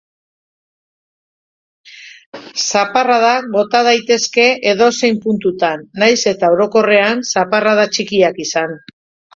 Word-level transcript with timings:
Zaparradak 2.71 3.47
bota 3.57 3.83
ditzake 3.89 4.49
edozein 4.73 5.23
puntutan, 5.29 5.89
nahiz 6.05 6.19
eta 6.35 6.55
orokorrean 6.59 7.27
zaparrada 7.37 7.91
txikiak 7.97 8.47
izan. 8.49 8.79